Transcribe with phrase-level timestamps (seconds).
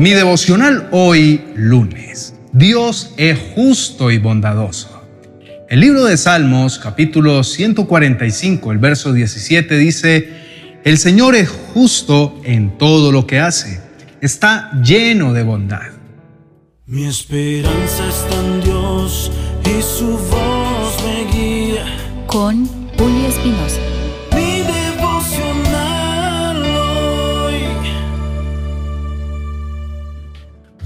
[0.00, 2.34] Mi devocional hoy lunes.
[2.54, 4.88] Dios es justo y bondadoso.
[5.68, 12.78] El libro de Salmos, capítulo 145, el verso 17 dice, El Señor es justo en
[12.78, 13.82] todo lo que hace,
[14.22, 15.90] está lleno de bondad.
[16.86, 19.30] Mi esperanza está en Dios
[19.66, 21.84] y su voz me guía.
[22.26, 23.99] Con Julio Espinosa.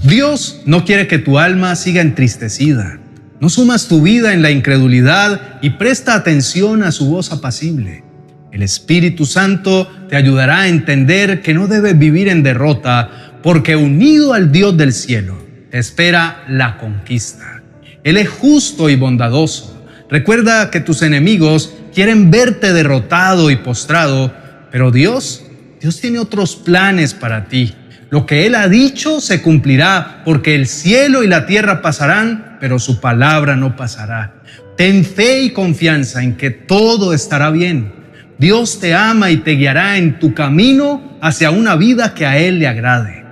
[0.05, 2.99] Dios no quiere que tu alma siga entristecida.
[3.39, 8.03] No sumas tu vida en la incredulidad y presta atención a su voz apacible.
[8.51, 14.33] El Espíritu Santo te ayudará a entender que no debes vivir en derrota porque unido
[14.33, 17.63] al Dios del cielo te espera la conquista.
[18.03, 19.87] Él es justo y bondadoso.
[20.07, 24.31] Recuerda que tus enemigos quieren verte derrotado y postrado,
[24.71, 25.41] pero Dios,
[25.81, 27.73] Dios tiene otros planes para ti.
[28.09, 32.79] Lo que Él ha dicho se cumplirá, porque el cielo y la tierra pasarán, pero
[32.79, 34.35] su palabra no pasará.
[34.77, 37.93] Ten fe y confianza en que todo estará bien.
[38.37, 42.59] Dios te ama y te guiará en tu camino hacia una vida que a Él
[42.59, 43.23] le agrade.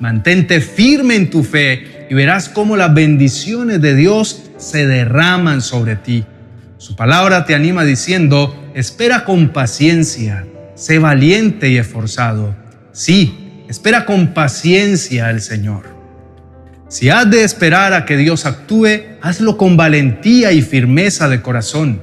[0.00, 5.96] Mantente firme en tu fe y verás cómo las bendiciones de Dios se derraman sobre
[5.96, 6.24] ti.
[6.78, 12.54] Su palabra te anima diciendo, espera con paciencia, sé valiente y esforzado.
[12.92, 15.96] Sí, Espera con paciencia al Señor.
[16.88, 22.00] Si has de esperar a que Dios actúe, hazlo con valentía y firmeza de corazón.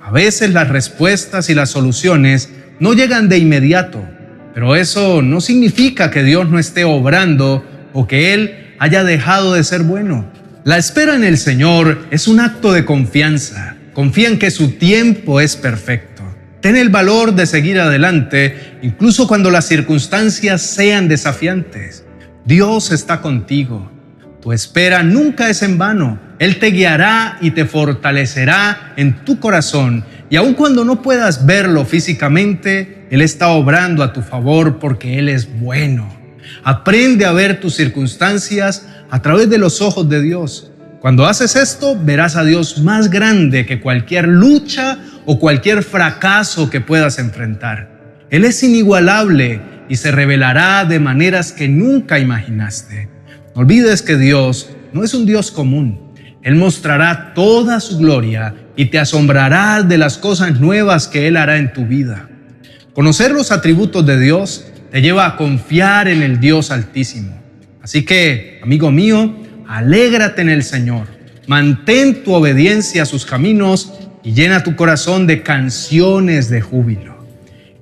[0.00, 2.48] A veces las respuestas y las soluciones
[2.80, 4.02] no llegan de inmediato,
[4.54, 9.64] pero eso no significa que Dios no esté obrando o que Él haya dejado de
[9.64, 10.24] ser bueno.
[10.64, 13.76] La espera en el Señor es un acto de confianza.
[13.92, 16.11] Confía en que su tiempo es perfecto.
[16.62, 22.04] Ten el valor de seguir adelante, incluso cuando las circunstancias sean desafiantes.
[22.44, 23.90] Dios está contigo.
[24.40, 26.20] Tu espera nunca es en vano.
[26.38, 30.04] Él te guiará y te fortalecerá en tu corazón.
[30.30, 35.28] Y aun cuando no puedas verlo físicamente, Él está obrando a tu favor porque Él
[35.28, 36.16] es bueno.
[36.62, 40.70] Aprende a ver tus circunstancias a través de los ojos de Dios.
[41.00, 46.80] Cuando haces esto, verás a Dios más grande que cualquier lucha o cualquier fracaso que
[46.80, 47.90] puedas enfrentar.
[48.30, 53.08] Él es inigualable y se revelará de maneras que nunca imaginaste.
[53.54, 56.12] No olvides que Dios no es un Dios común.
[56.42, 61.58] Él mostrará toda su gloria y te asombrarás de las cosas nuevas que Él hará
[61.58, 62.28] en tu vida.
[62.94, 67.40] Conocer los atributos de Dios te lleva a confiar en el Dios Altísimo.
[67.82, 69.36] Así que, amigo mío,
[69.68, 71.06] alégrate en el Señor,
[71.46, 73.92] mantén tu obediencia a sus caminos
[74.24, 77.16] y llena tu corazón de canciones de júbilo.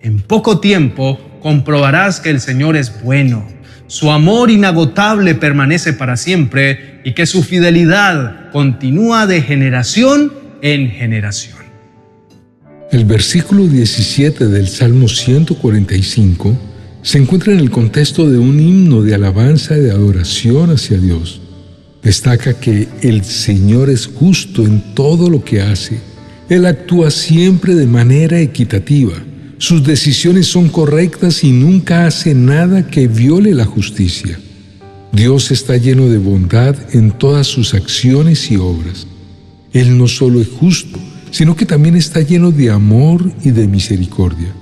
[0.01, 3.47] En poco tiempo comprobarás que el Señor es bueno,
[3.87, 11.59] su amor inagotable permanece para siempre y que su fidelidad continúa de generación en generación.
[12.93, 16.57] El versículo 17 del Salmo 145
[17.03, 21.41] se encuentra en el contexto de un himno de alabanza y de adoración hacia Dios.
[22.03, 26.01] Destaca que el Señor es justo en todo lo que hace.
[26.51, 29.15] Él actúa siempre de manera equitativa.
[29.59, 34.37] Sus decisiones son correctas y nunca hace nada que viole la justicia.
[35.13, 39.07] Dios está lleno de bondad en todas sus acciones y obras.
[39.73, 40.99] Él no solo es justo,
[41.31, 44.53] sino que también está lleno de amor y de misericordia.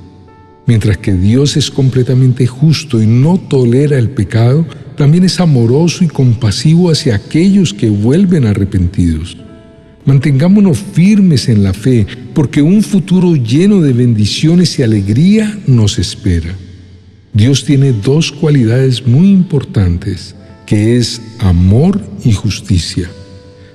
[0.66, 6.08] Mientras que Dios es completamente justo y no tolera el pecado, también es amoroso y
[6.08, 9.38] compasivo hacia aquellos que vuelven arrepentidos.
[10.08, 16.56] Mantengámonos firmes en la fe, porque un futuro lleno de bendiciones y alegría nos espera.
[17.34, 23.10] Dios tiene dos cualidades muy importantes, que es amor y justicia.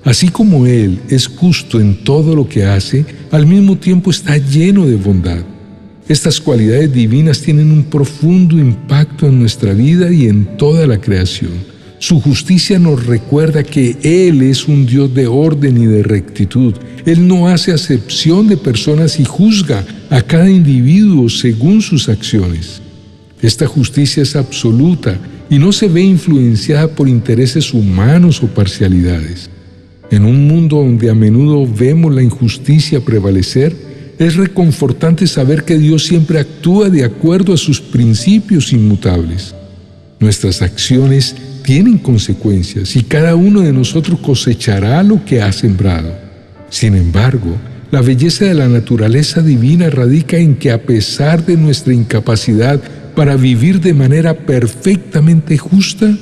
[0.04, 4.88] Así como Él es justo en todo lo que hace, al mismo tiempo está lleno
[4.88, 5.46] de bondad.
[6.08, 11.73] Estas cualidades divinas tienen un profundo impacto en nuestra vida y en toda la creación.
[12.04, 16.74] Su justicia nos recuerda que Él es un Dios de orden y de rectitud.
[17.06, 22.82] Él no hace acepción de personas y juzga a cada individuo según sus acciones.
[23.42, 25.18] Esta justicia es absoluta
[25.50, 29.50] y no se ve influenciada por intereses humanos o parcialidades.
[30.12, 33.74] En un mundo donde a menudo vemos la injusticia prevalecer,
[34.20, 39.56] es reconfortante saber que Dios siempre actúa de acuerdo a sus principios inmutables.
[40.20, 46.14] Nuestras acciones tienen consecuencias y cada uno de nosotros cosechará lo que ha sembrado.
[46.70, 47.56] Sin embargo,
[47.92, 52.82] la belleza de la naturaleza divina radica en que a pesar de nuestra incapacidad
[53.16, 56.18] para vivir de manera perfectamente justa,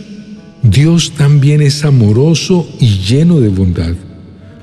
[0.62, 3.94] Dios también es amoroso y lleno de bondad.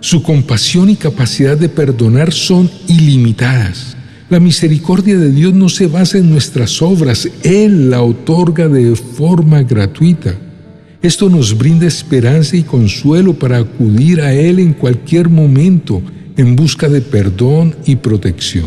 [0.01, 3.97] Su compasión y capacidad de perdonar son ilimitadas.
[4.31, 9.63] La misericordia de Dios no se basa en nuestras obras, Él la otorga de forma
[9.63, 10.35] gratuita.
[11.01, 16.03] Esto nos brinda esperanza y consuelo para acudir a Él en cualquier momento
[16.37, 18.67] en busca de perdón y protección.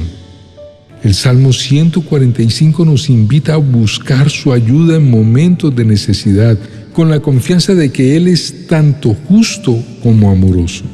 [1.03, 6.57] El Salmo 145 nos invita a buscar su ayuda en momentos de necesidad,
[6.93, 10.85] con la confianza de que Él es tanto justo como amoroso.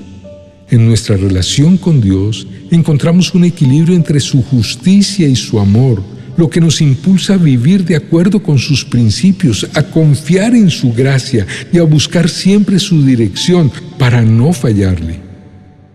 [0.72, 6.02] En nuestra relación con Dios encontramos un equilibrio entre su justicia y su amor,
[6.38, 10.94] lo que nos impulsa a vivir de acuerdo con sus principios, a confiar en su
[10.94, 15.20] gracia y a buscar siempre su dirección para no fallarle.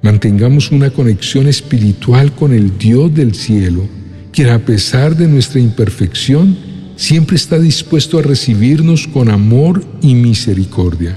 [0.02, 3.88] Mantengamos una conexión espiritual con el Dios del cielo,
[4.32, 6.56] quien a pesar de nuestra imperfección,
[6.96, 11.16] siempre está dispuesto a recibirnos con amor y misericordia.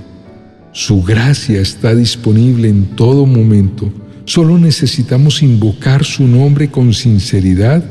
[0.71, 3.91] Su gracia está disponible en todo momento.
[4.25, 7.83] Solo necesitamos invocar su nombre con sinceridad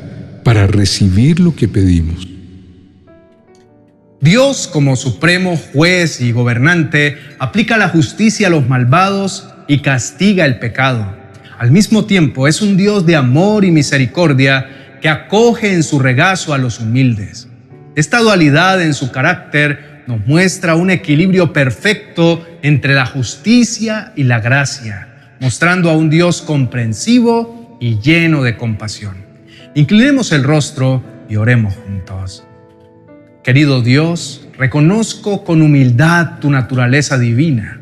[0.45, 2.29] para recibir lo que pedimos.
[4.21, 10.59] Dios, como supremo juez y gobernante, aplica la justicia a los malvados y castiga el
[10.59, 11.15] pecado.
[11.59, 16.55] Al mismo tiempo, es un Dios de amor y misericordia que acoge en su regazo
[16.55, 17.49] a los humildes.
[17.97, 24.41] Esta dualidad en su carácter nos muestra un equilibrio perfecto entre la justicia y la
[24.41, 29.24] gracia, mostrando a un Dios comprensivo y lleno de compasión.
[29.77, 32.45] Inclinemos el rostro y oremos juntos.
[33.43, 37.81] Querido Dios, reconozco con humildad tu naturaleza divina.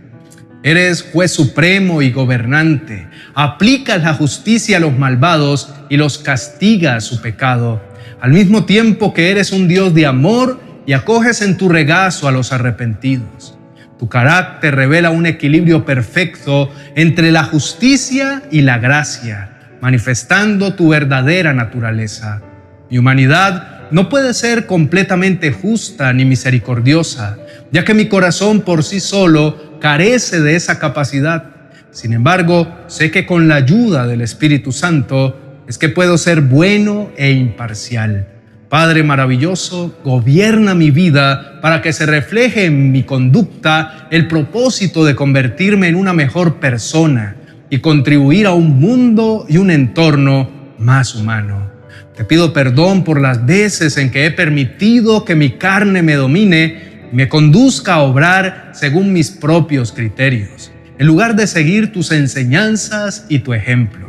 [0.63, 3.09] Eres juez supremo y gobernante.
[3.35, 7.83] Aplicas la justicia a los malvados y los castigas a su pecado,
[8.23, 12.33] al mismo tiempo que eres un Dios de amor y acoges en tu regazo a
[12.33, 13.59] los arrepentidos.
[13.99, 19.52] Tu carácter revela un equilibrio perfecto entre la justicia y la gracia,
[19.83, 22.41] manifestando tu verdadera naturaleza.
[22.89, 27.37] Mi humanidad no puede ser completamente justa ni misericordiosa,
[27.71, 31.51] ya que mi corazón por sí solo carece de esa capacidad.
[31.91, 37.11] Sin embargo, sé que con la ayuda del Espíritu Santo es que puedo ser bueno
[37.19, 38.29] e imparcial
[38.73, 45.15] Padre maravilloso, gobierna mi vida para que se refleje en mi conducta el propósito de
[45.15, 47.37] convertirme en una mejor persona
[47.73, 51.71] y contribuir a un mundo y un entorno más humano.
[52.15, 57.07] Te pido perdón por las veces en que he permitido que mi carne me domine
[57.11, 63.25] y me conduzca a obrar según mis propios criterios, en lugar de seguir tus enseñanzas
[63.31, 64.07] y tu ejemplo.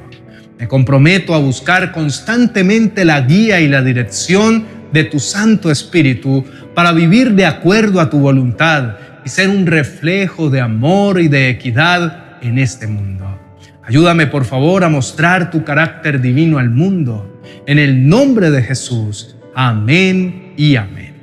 [0.60, 6.44] Me comprometo a buscar constantemente la guía y la dirección de tu Santo Espíritu
[6.76, 11.48] para vivir de acuerdo a tu voluntad y ser un reflejo de amor y de
[11.48, 13.43] equidad en este mundo.
[13.86, 17.42] Ayúdame por favor a mostrar tu carácter divino al mundo.
[17.68, 19.36] En el nombre de Jesús.
[19.56, 21.14] Amén y amén.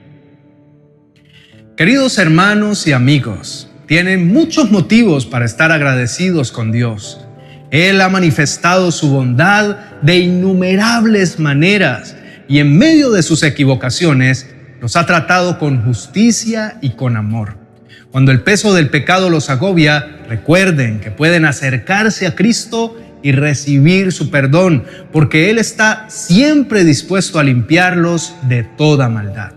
[1.77, 7.27] Queridos hermanos y amigos, tienen muchos motivos para estar agradecidos con Dios.
[7.71, 12.15] Él ha manifestado su bondad de innumerables maneras
[12.47, 17.60] y en medio de sus equivocaciones los ha tratado con justicia y con amor.
[18.11, 24.13] Cuando el peso del pecado los agobia, recuerden que pueden acercarse a Cristo y recibir
[24.13, 29.53] su perdón, porque Él está siempre dispuesto a limpiarlos de toda maldad.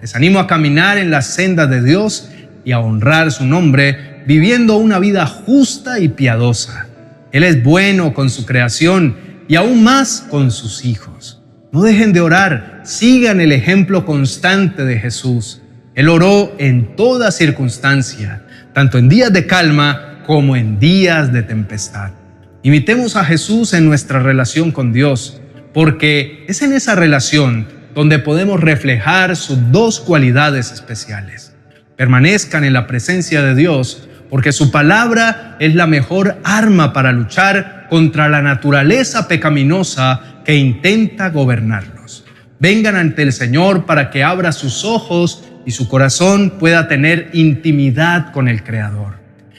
[0.00, 2.30] Les animo a caminar en la senda de Dios
[2.64, 6.88] y a honrar su nombre, viviendo una vida justa y piadosa
[7.30, 9.16] él es bueno con su creación
[9.48, 11.42] y aún más con sus hijos.
[11.72, 15.60] No dejen de orar, sigan el ejemplo constante de Jesús.
[15.98, 22.12] Él oró en toda circunstancia, tanto en días de calma como en días de tempestad.
[22.62, 25.40] Imitemos a Jesús en nuestra relación con Dios,
[25.74, 31.52] porque es en esa relación donde podemos reflejar sus dos cualidades especiales.
[31.96, 37.88] Permanezcan en la presencia de Dios porque su palabra es la mejor arma para luchar
[37.90, 42.24] contra la naturaleza pecaminosa que intenta gobernarlos.
[42.60, 48.32] Vengan ante el Señor para que abra sus ojos y su corazón pueda tener intimidad
[48.32, 49.16] con el Creador.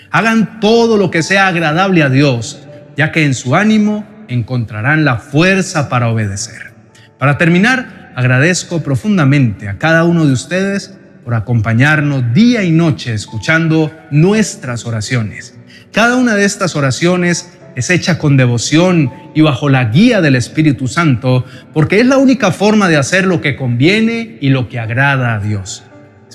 [0.09, 2.63] Hagan todo lo que sea agradable a Dios,
[2.97, 6.73] ya que en su ánimo encontrarán la fuerza para obedecer.
[7.19, 13.95] Para terminar, agradezco profundamente a cada uno de ustedes por acompañarnos día y noche escuchando
[14.09, 15.59] nuestras oraciones.
[15.91, 20.87] Cada una de estas oraciones es hecha con devoción y bajo la guía del Espíritu
[20.87, 25.35] Santo, porque es la única forma de hacer lo que conviene y lo que agrada
[25.35, 25.83] a Dios.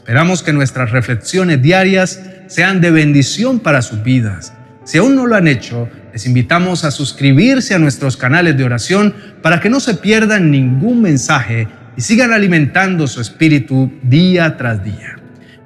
[0.04, 4.52] Esperamos que nuestras reflexiones diarias sean de bendición para sus vidas.
[4.84, 9.14] Si aún no lo han hecho, les invitamos a suscribirse a nuestros canales de oración
[9.40, 15.16] para que no se pierdan ningún mensaje y sigan alimentando su espíritu día tras día.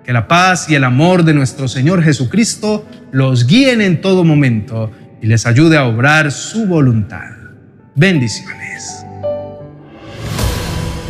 [0.05, 4.93] Que la paz y el amor de nuestro Señor Jesucristo los guíen en todo momento
[5.21, 7.33] y les ayude a obrar su voluntad.
[7.97, 9.08] Bendiciones.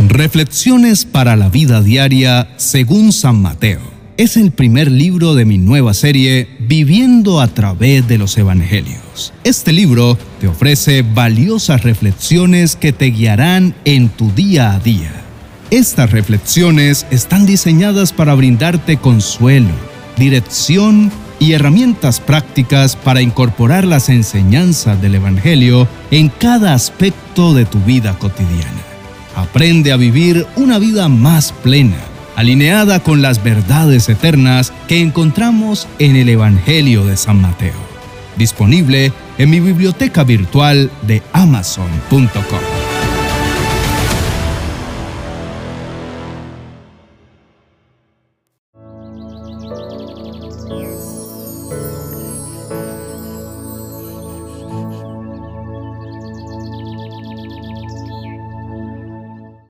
[0.06, 3.80] Reflexiones para la vida diaria según San Mateo.
[4.16, 9.32] Es el primer libro de mi nueva serie Viviendo a través de los Evangelios.
[9.42, 15.10] Este libro te ofrece valiosas reflexiones que te guiarán en tu día a día.
[15.72, 19.74] Estas reflexiones están diseñadas para brindarte consuelo,
[20.16, 27.80] dirección y herramientas prácticas para incorporar las enseñanzas del Evangelio en cada aspecto de tu
[27.80, 28.87] vida cotidiana.
[29.38, 31.98] Aprende a vivir una vida más plena,
[32.34, 37.78] alineada con las verdades eternas que encontramos en el Evangelio de San Mateo.
[38.36, 42.77] Disponible en mi biblioteca virtual de amazon.com.